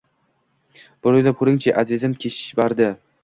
[1.03, 2.89] Bir oʻylab koʻring-chi, azizim Kishvardi!